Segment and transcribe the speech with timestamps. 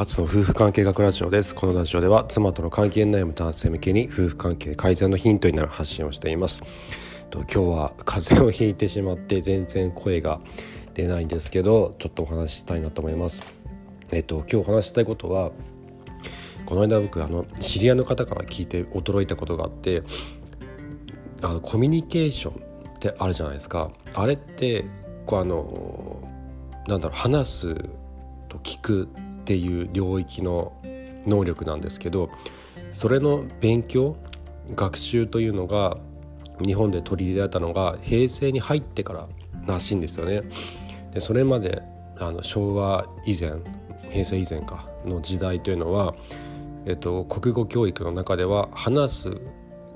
[0.00, 1.54] アツの夫婦関係学ラジオです。
[1.54, 6.62] このラジオでは妻との関係悩む男性向けに夫婦関係改善のヒントになる発信をしています。
[7.28, 10.40] と今日は風邪をひいてしまって全然声が
[10.94, 13.42] 出ないんですけどちょっとお話ししたいなと思います。
[14.10, 15.50] えっと今日お話したいことは
[16.64, 20.02] この間僕あの知り合いの方から聞いて驚いたことがあって
[21.42, 22.54] あのコミュニケーション
[22.96, 23.90] ってあるじゃないですか。
[24.14, 24.86] あれって
[25.26, 26.22] こうあの
[26.88, 27.74] なんだろう話す
[28.48, 29.08] と聞く
[29.50, 30.72] っていう領域の
[31.26, 32.30] 能力なんですけど
[32.92, 34.16] それの勉強
[34.76, 35.96] 学習というのが
[36.64, 39.28] 日本で取り入れられたのが平成に入ってから
[39.66, 40.42] らしいんですよね。
[41.12, 41.82] でそれまで
[42.20, 43.54] あの昭和以前
[44.12, 46.14] 平成以前かの時代というのは、
[46.86, 49.28] えっと、国語教育の中では話す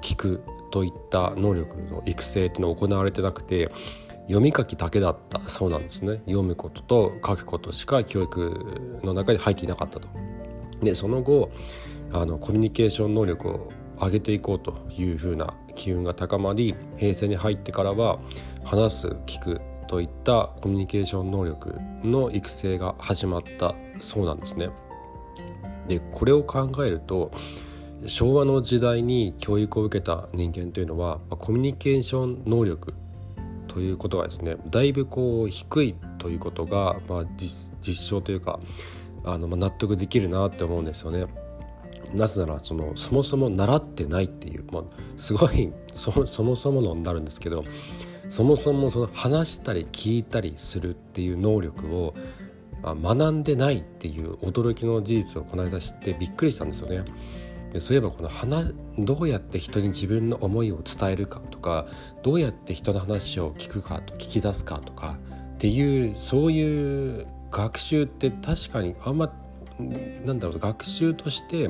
[0.02, 3.70] 聞くといった能力の育成っていうのは行われてなくて
[4.26, 10.08] 読み書きだけだったそうなんですね読むことと書くことしか教育の中に入っていなかったと。
[10.82, 11.50] でその後
[12.12, 18.18] あのコミュニケーション能力を上げていこうというふうな機運が高まり平成に入ってからは
[18.64, 24.70] 話す聞くといったコミュニケーション能力の育成が始まったそうなんですね。
[25.88, 27.30] でこれを考えると
[28.06, 32.94] 昭和の時代に教育を受けた人間というのはコミュニケーション能力
[33.74, 38.60] ということがですねだいぶこう低いということが、まあ、実証というか
[39.24, 41.26] あの、まあ、納得できるなって思うんですよね。
[42.14, 44.82] なぜならそのそもそも習ってないっていう、まあ、
[45.16, 47.64] すごいそそもそものになるんですけど
[48.28, 52.14] そもそもその話したり聞いたりするっていう能力を
[52.84, 57.04] 学んでないっていう驚きの事実をこの間知ってびっくりしたんですよね。
[57.80, 61.86] そういえばこの話どうやって人に自分の思いを伝えるかとか
[62.22, 65.18] どうやって人の話を聞くかと聞き出すかとか
[65.54, 69.32] っていうそういう学習って確かにあんま
[70.24, 71.68] なんだろう学習として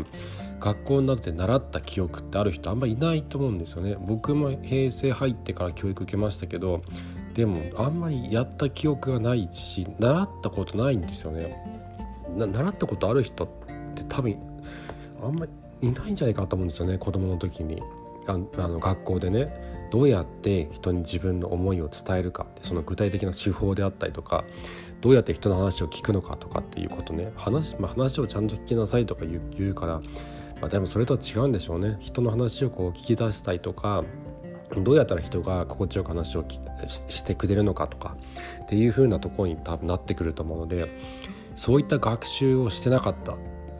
[0.60, 3.96] 学校などで習った記憶ってある人あんまいないと思うんですよね。
[3.98, 6.82] 僕も平成入ってから教育受けましたけど
[7.34, 11.56] でもあんまりやった記憶がないし習ったことないんですよね。
[12.36, 13.48] 習ったことある人っ
[13.94, 14.36] て多分
[15.22, 15.52] あんまり
[15.88, 17.82] いないんじゃないかと思うんですよね子供の時に。
[18.26, 19.54] あの学校でね
[19.90, 24.44] どうやって人に自分の思いを伝えるかその具体的な手法であったりとか
[25.02, 27.30] どうやって人の話を聞くのかとかっていうことね。
[27.36, 30.00] 話,、まあ、話をちゃんと聞きなさいとか言うから、
[30.62, 31.98] まあ、でもそれとは違うんでしょうね。
[32.00, 34.02] 人の話をこう聞き出したりとか
[34.82, 36.44] どうやったら人が心地よく話を
[36.86, 38.16] してくれるのかとか
[38.62, 40.86] っていう風なところに多分なってくると思うので
[41.54, 43.36] そういった学習をしてなかった。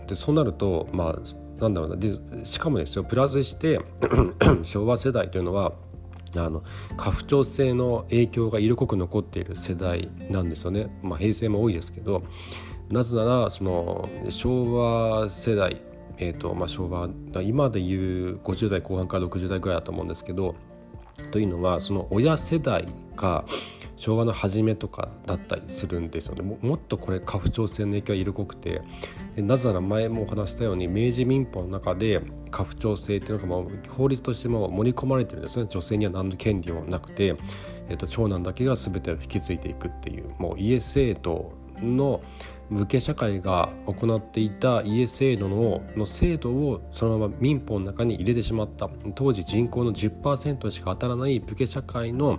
[0.07, 1.19] でそうなるとまあ
[1.59, 1.97] なんだろうな。
[1.97, 3.81] でしかもですよプラスして
[4.63, 5.73] 昭和世代というのは
[6.37, 6.63] あの
[6.97, 12.23] 家父長制の影響が色濃く残っている世代なんですよね、まあ、平成も多いですけど
[12.91, 15.81] なぜならその昭和世代、
[16.19, 17.09] えーとまあ、昭和
[17.43, 20.55] 今でいう50代後半から60代ぐらいだと思うんですけど
[21.31, 23.45] というのはその親世代が
[23.97, 26.59] 昭和の初めとかだったりするんですよね。
[26.61, 28.83] もっとこれ家父長制の影響が色濃くて。
[29.37, 35.67] なぜなら前もお話したように明治民法の中で家父長制っていうのが法律としても盛り込まれてるんですね。
[35.69, 37.35] 女性には何の権利もなくて、
[37.89, 41.53] えっと、長男だけが全てを引き継いでいくっていうもう家制度
[41.83, 42.23] の
[42.71, 52.39] 武家社会が行っていた家制度のの制度をそのまま民法の中に入れてしまった当時人口の10%しか当たらない武家社会の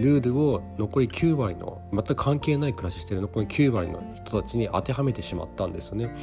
[0.00, 6.14] ルールを残り9割の全く関係ない暮らししている残り9割の人たちに当てはめてしまったんですよね。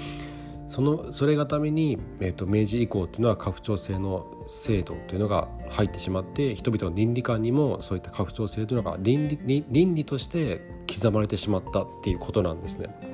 [0.74, 13.12] そのそれがために、えーと、明治以降っていうのは家父長制の制度というのが入ってしまって人々の倫理観にもそういった家父長制というのが倫理倫理として刻まれてしまったっていうことなんですね。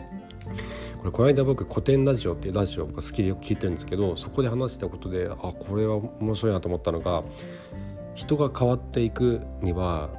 [0.99, 7.23] これこの間僕古典ラジオっていうラジオが好きでよく聞いてるんですけどそこで話したことであこれは面白いなと思ったのが
[8.15, 10.09] 人が変わっていくには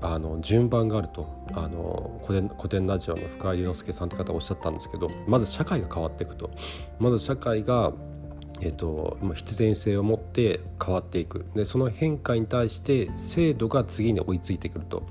[0.00, 1.36] あの順番があると。
[1.54, 6.50] あの古典古典ラジオの深井龍之介さんって方おっしゃったんですけどまず社会が変わっていくと。
[6.98, 7.92] まず社会が
[8.60, 11.46] えーと、必然性を持って変わっていく。
[11.54, 15.04] でその変化に対して制度が次に追いついてくると。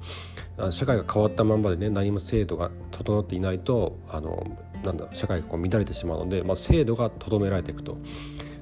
[0.71, 7.97] 社会が変わったままでね何も制度が整っていないとあのなんだ社会がこう乱れてしまうので、まあ、制度が整められていくと。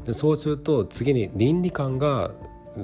[0.03, 2.31] でそうすると次に倫理観が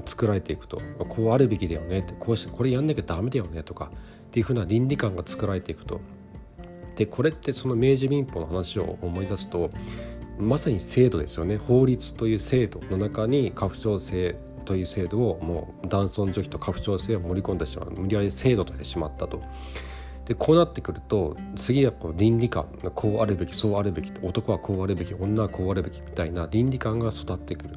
[0.06, 0.82] 作られていくと。
[1.10, 3.92] こうあるべきだよねってこうしこれやんなきゃダメだよねとか
[4.28, 6.00] っていうふうな倫理観が作られていくと。
[6.96, 9.72] でこれってその明治民法の話を思い出すと
[10.40, 14.36] まさに制度ですよね法律という制度の中に家父長制
[14.66, 19.42] という制度をもう男尊女卑と家父長制を盛り込んでしまう無理やり制度としてしまったと。
[20.26, 27.76] でこうなってくると次はこう倫理観こうあるべきそうあるべき男はこうあるべき女はこうあるべきみたいな倫理観が育ってくる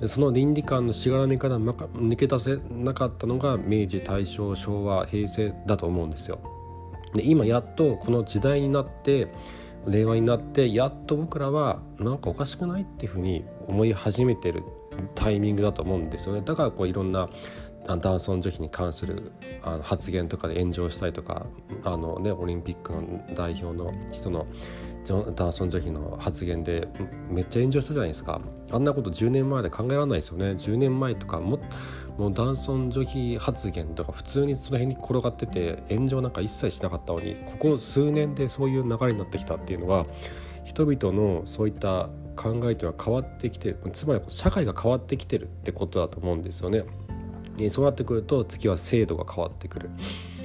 [0.00, 6.38] でその倫理観のしがらみから抜け出せなかったのが明治大正昭和平成だと思うんですよ。
[7.14, 9.28] で今やっとこの時代になって
[9.86, 14.62] 令和になってやっと僕らはなんかおかしくないっていうふうに思い始めてる
[15.14, 16.42] タイミングだと思うんですよね。
[16.42, 17.28] だからこういろんな
[17.86, 21.46] 男尊女卑に関するあの発言とかで炎上したりとか
[21.84, 24.46] あの、ね、オリンピックの代表の人の
[25.08, 26.88] 男尊女卑の発言で
[27.30, 28.40] めっちゃ炎上したじゃないですか
[28.72, 31.60] あんなこと10年前で考えられないですよね10年前とかも
[32.18, 40.06] もう男尊女卑発言とか普通にその辺に転がってて炎上なんか一切しなかったのにここ数年でそういう流れになってきたっていうのは
[40.64, 46.84] 人々のそういった考えというのは変わってきてつまり社会が変わってきてるってことだと思うんですよね。
[47.70, 49.90] そうなってくると次は制度が変わってくる。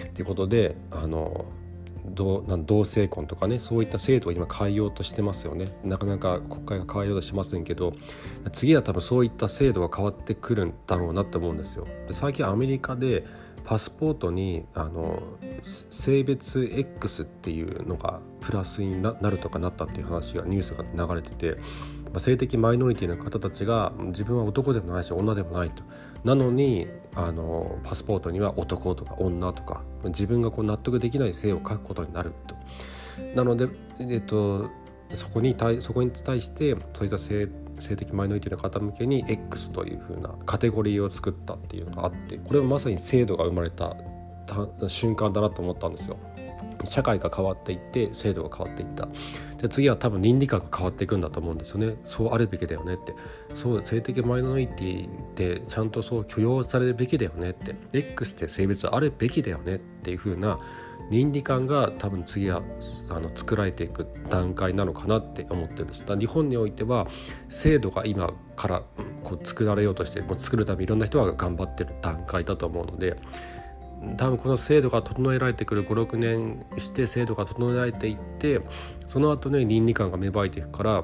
[0.04, 1.46] っていうことであの
[2.06, 5.68] 同同性婚とかねそういった制度を今変えようとしてますよね。
[5.84, 7.94] なかなか国会が変えようとしませんけど
[8.52, 11.86] 次は多分そういった制度が変わってくるんだろうなと思うんですよ。
[12.08, 13.25] で最近アメリカで
[13.63, 15.22] パスポートにあの
[15.63, 21.58] 性別 X っていうのがプラスになるとかなったっていう話がニュースが流れてて、
[22.19, 25.84] 性的マイノリティの方たちが自分は男でもないし女でもないと
[26.24, 32.56] なのにあのパスポートには男とか女とか自分がこう納得できない性を書くことになると。
[33.36, 33.68] なので、
[34.00, 34.69] えっと、
[35.16, 37.50] そこに対そこに対してそういった性
[37.80, 43.96] 性的マイノリティの方向けに X というふうなカテゴリーを作ったっていうのがあってこれはまさに制度が生まれた
[44.88, 46.18] 瞬間だなと思ったんですよ。
[46.86, 49.07] 社会が変わっていって制度が変わっていった。
[49.57, 51.95] で次は多分倫理観が変わっていくんだと思うんですよね。
[52.04, 53.13] そうあるべきだよねって。
[53.54, 57.75] そう性的マイノリティってちゃんとそう許容されるべきだよねって。
[57.94, 60.60] X って性別あるべきだよねっていう風な
[61.12, 62.62] 倫理観が多分次は
[63.10, 66.06] あの作られていく段階なのかなって思ってるんです。
[66.06, 67.07] だ日本においては
[67.50, 68.84] 制度が今から
[69.24, 73.18] こう作られようとしてもう作るためにいろんな人が頑張ってる段階だと思うので
[74.18, 78.62] 多分この制度が整えられてくる56年して制度が整えられていって
[79.06, 81.03] その後ね倫理観が芽生えていくから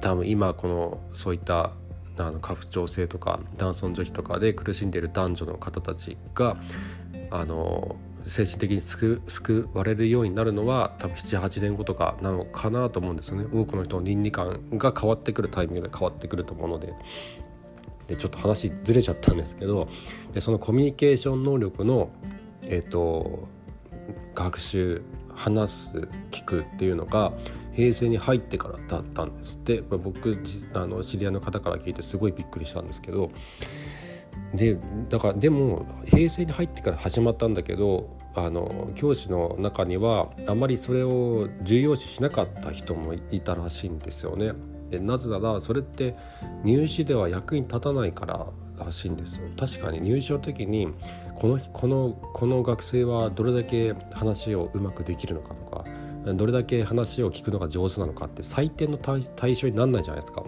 [0.00, 1.72] 多分今このそういった
[2.16, 6.56] あの家父長制とか男尊女卑とかで苦しんでいる男女の方たちが
[7.30, 13.46] あの精神的に救救われるようになるのは多分78年後とかなのかなと思うんですよね。
[13.52, 16.94] 多くの人の倫理観が変わってくるタイミングで変わってくると思うので。
[18.08, 19.86] でちょっと話ずれちゃったんですけど
[20.32, 22.10] でそのコミュニケーション能力の、
[22.62, 23.46] えーと、
[24.34, 25.02] 学習
[25.34, 27.32] 話す聞くっていうのが
[27.74, 30.42] 平成に入ってからだったんですってこれ僕
[30.74, 33.30] あの知り合いの方から聞いてすごいびっくりしたんですけど
[34.54, 34.78] で
[35.10, 44.52] だからでも平成に入ってから始まったんだけどあの教師の中にはあまりそれを重要視しなかった人もいたらしいんですよね。
[44.90, 46.16] でなぜならそれって
[46.64, 48.46] 入試では役に立たないから
[48.78, 50.88] らしいんですよ確かに入試の時に
[51.36, 55.84] このこのこの学生はどれだけ話をうまくできるのかとか
[56.34, 60.44] どれだけ話を聞くのが上手なのかって採点の対象にならないじゃないですか。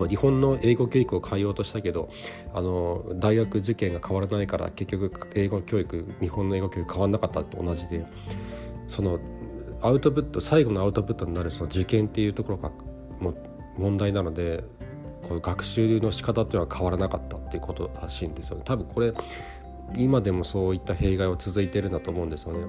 [0.00, 2.08] こう日本の英語教育を変えようとしたけど
[2.54, 8.06] あの大学受験が変わらないから結局英語教育日本の英語教育変わらなかったと同じで
[8.88, 9.18] その
[9.82, 12.70] アウトプット最後のアウトプットになるその受験っていうところが
[13.20, 13.34] も
[13.76, 14.64] 問題なので
[15.22, 19.12] こう学習の仕方っていうのは変わらなかったっていうことらしいんですよね多分これ
[19.96, 22.60] 今でもそういった弊害は続いてるんだと思うんですよね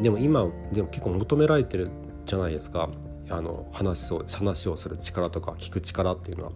[0.00, 1.90] でも今でも結構求められてる
[2.26, 2.88] じゃないですか
[3.28, 6.52] あの話を話をする力とか聞く力っていうのは。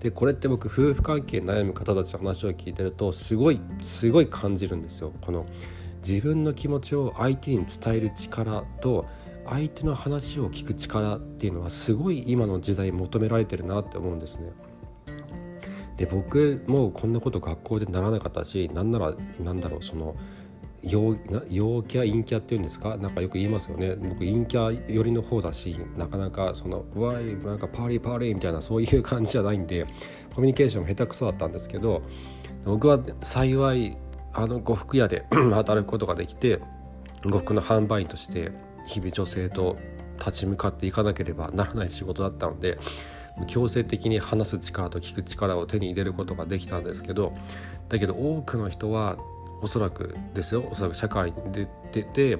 [0.00, 5.12] でこれって僕夫婦関係悩む方たちの話を聞いてるとすごいすごい感じるんですよ。
[5.20, 5.46] この
[6.06, 9.06] 自分の気持ちを相手に伝える力と
[9.50, 14.52] 相手の話を聞く力っていうのはすごい今の時代求められてるなって思うんですね。
[15.96, 20.16] で僕もこんなこと学校でならなかったしなんならなんだろうその
[20.82, 21.18] 陽
[21.50, 22.96] 陽キャ陰キャっていうんですか？
[22.96, 29.84] なんかよく言いますよね僕陰キャ寄りの方だしなかなかそのうわいなんかパーリーパーリーみたいなそういう感じじゃないんで
[30.34, 32.02] コミュニケーション下手くそだったんですけど
[32.64, 33.98] 僕は幸い
[34.32, 36.60] あの呉服屋で 働くことができて
[37.24, 38.52] 呉服の販売員として
[38.90, 39.76] 日々女性と
[40.18, 42.78] 立ち向かっていかなければならない仕事だったので
[43.46, 47.32] 強制的に話す力と聞く力を手に入れることができたんですけど
[47.88, 49.16] だけど多くの人は
[49.62, 52.38] おそらくですよおそらく社会に出てて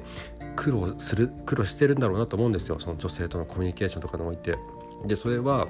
[0.56, 4.56] 苦労する苦労してるんだろうなと思うんですよその女性とのコミュニケーションとかにおいて。
[5.06, 5.66] でそれは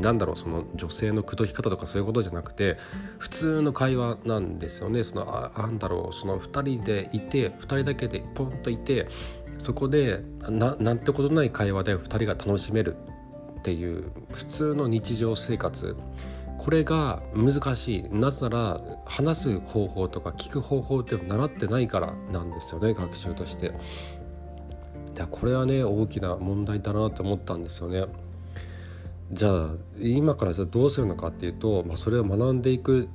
[0.00, 2.76] なんだろうその女性の口説き方とかそういうことじゃなくて
[3.18, 9.08] 普通の会話なんですよねそのあなんだろうその2人でいて2人だけでポンといて
[9.58, 12.96] そこでななんてことない会話で2人が楽しめる
[13.58, 15.96] っていう普通の日常生活
[16.58, 23.72] これが難しいなぜなら話す方法とか聞く方法って習ってないからなんですよね学習として
[25.16, 25.26] じゃ。
[25.26, 28.04] これはね大きな問題だなと思ったんですよね。
[29.32, 33.08] じゃあ今からじゃどうするのかっていうと、まあ、それを学んでいく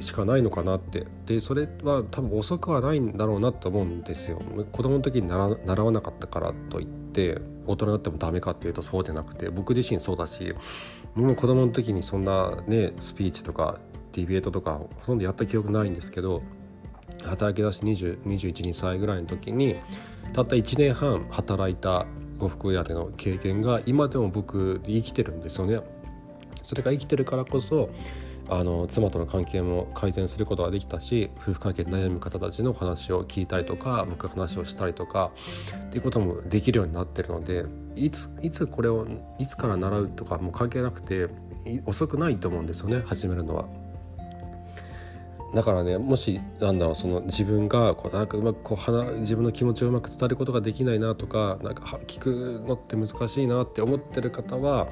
[0.00, 4.38] しかないのかなってでそれは多分遅くはないんだろうなと思うんですよ
[4.72, 10.54] 子供の時に習わなかったからといって大人になってもダメかっていうとそうでなくて僕自身そうだし
[11.14, 13.80] 僕も子供の時にそんなねスピーチとか
[14.12, 16.42] ディベートとかほとんどやった記憶ないんですけど
[17.24, 19.76] 働き出し212歳ぐらいの時に
[20.32, 22.06] たった1年半働いた
[22.38, 25.80] 呉服屋での経験が今でも僕生きてるんですよね。
[26.62, 27.90] それが生きてるからこそ
[28.50, 35.30] あの妻との関係も改善することができたし夫婦関係で悩む方たちの話を聞いたりとか僕が話をしたりとか
[35.88, 37.64] っていうこともできるようになってるので
[37.94, 39.06] いついつこれを
[39.38, 41.28] いつから習うとかも関係なくて
[41.84, 43.66] 遅くないと思うんですよね始めるのは。
[45.54, 54.88] だからねもしなんだろうその自分がこうなんかうまくこう自分の気持ちをうまく伝えることができないなとかなんか聞くのって難しいなって思ってる方は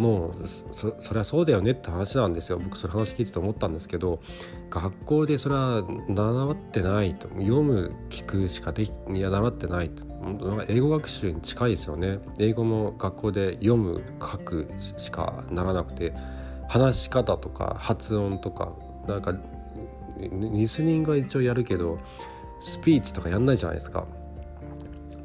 [0.00, 2.58] もうそそりゃそうだよねって話なんですよ。
[2.58, 4.22] 僕それ話聞いてて思ったんですけど
[4.70, 7.28] 学校でそれは習ってないと。
[7.38, 10.04] 読む聞くしかできいや習ってないと。
[10.68, 12.18] 英語学習に近いですよね。
[12.38, 16.14] 英語も学校で読む書くしかならなくて
[16.66, 18.72] 話し方とか発音とか
[19.06, 19.36] なんか
[20.18, 21.98] リスニングは一応やるけど
[22.60, 24.06] スピーチとかやんないじゃないですか。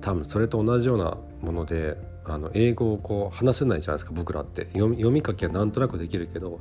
[0.02, 1.96] 多分それと同じようなもので
[2.28, 4.66] あの英語をこう話せないじゃないですか僕らって。
[4.74, 6.60] 読み書きはなんとなくできるけど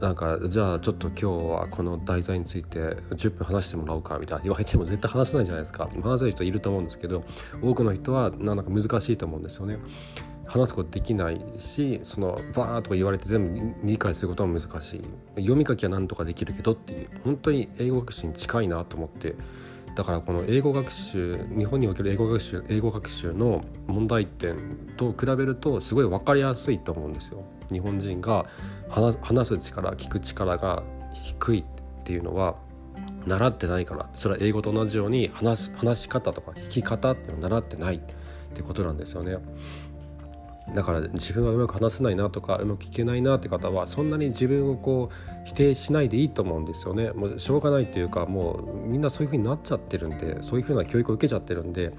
[0.00, 4.42] なんかじゃあちょっと今日はこの題材について10分話してもらおうかみたいな。
[4.44, 5.88] 言われても絶対話せないじゃないですか。
[6.02, 7.24] 話せる人いると思うんですけど
[7.62, 9.78] 多くの人はなんか難しいと思うんですよね。
[10.46, 15.04] 話すことできないしそのバーとか言われて全部理解することは難しい。
[15.36, 19.36] 読み書きはなんとかできるけどっていう本当に英語学習に近いなと思って。
[19.94, 24.56] だからこの英語学習日本における英語学習英語学習の問題点
[24.96, 27.44] と比べるとすごい分かりやすいと思うんですよ。
[27.70, 28.46] 日本人が
[28.88, 30.82] 話す力聞く力が
[31.12, 31.64] 低いっ
[32.04, 32.56] ていうのは
[33.26, 38.00] 習ってないからそれは英語と同じように話す話し方とか聞き方っていうのを習ってないっ
[38.54, 39.38] てことなんですよね。
[40.72, 47.10] だから自分はうまく話せないなとかうまく聞けないなって方はそんなに自分をこう否定しないでいいと思うんですよね。
[47.10, 51.92] もうしょうがないというかもうみんなそういう風になっちゃってるんでそういう風な教育を受けちゃってるんで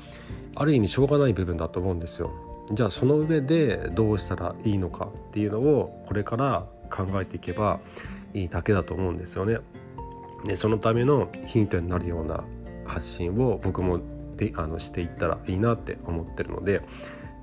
[0.55, 2.31] ある意味しょうがない部分だと思うんですよ。
[2.72, 7.79] じゃあその上でどうしたらいいのかっていうのをこれから考えていけば
[8.34, 9.60] いいだけだと思うんですよね。
[10.45, 12.43] でそのためのヒントになるような
[12.86, 14.00] 発信を僕も
[14.36, 16.81] であのしていったらいいなって思ってるので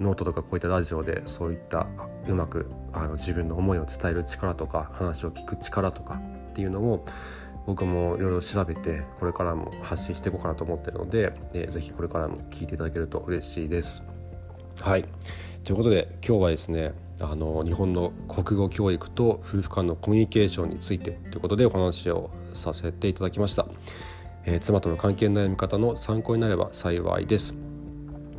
[0.02, 1.86] ノートとかこういったラジオでそういった
[2.26, 7.04] うまくあの自分の思いを伝える力とか話を聞く力とかっていうのを
[7.66, 14.02] 僕もいろいろ調べてこれからも発信していこうかなと思ってるので、えー、ぜひこれからも聞いていただけると嬉しいです。
[14.80, 15.04] はい。
[15.64, 23.66] ということで今日はですねあの日本の国語教育と夫婦間のコミュニケーションについてということでお話をさせていただきました、
[24.44, 27.71] えー、妻との関係の悩み方の参考になれば幸いです。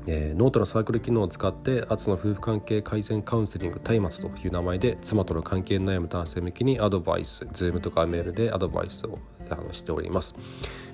[0.05, 9.19] えー、ノートのサークル機能を使ってアツの夫婦関係改善カウンセリング松明という名前で妻との関係に悩む男性向けにアドバイス Zoom とかメールでアドバイスを
[9.50, 10.36] あのしております、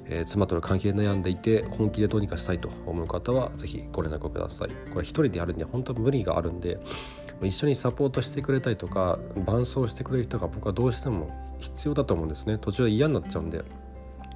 [0.06, 4.70] えー、妻との関係悩んでいて本気でどうにかしたいと思う方はぜひご連絡ください。
[4.92, 6.80] これ一人でやるには本当無理があるんで
[7.42, 12.58] 一緒にサポートしてくれたりとか伴走してくれる人が僕はどうしても必要だと思うんですね。
[12.60, 13.64] 途中で嫌になっちゃうんで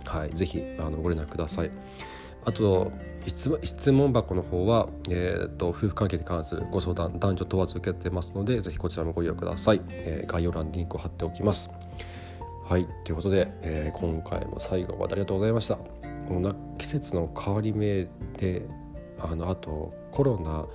[0.06, 1.72] はいぜひあのご連絡ください。
[2.46, 2.92] あと
[3.26, 11.72] 質問箱の方は、えーと、夫婦関係に関するご相談男女問わず受けてますのでぜひこちらもご利用ください、えー、概要欄にリンクを貼っておきます。
[12.66, 15.76] はいということで、えー、今回も最後までありがとうございました。
[15.76, 18.08] この季節の変わり目
[18.38, 18.66] で
[19.20, 20.66] あのあとコロナ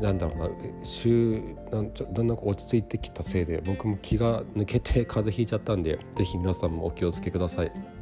[0.00, 0.50] なんだろうな
[0.82, 7.99] 週なんちょだんだん落ち着いてきたせいで僕も気が抜けて風邪ひいちゃったんでぜひ皆さんもお気をつけください。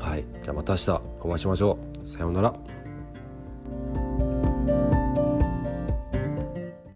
[0.00, 0.24] はい。
[0.42, 0.90] じゃあまた明日
[1.20, 2.06] お会いしましょう。
[2.06, 2.54] さようなら。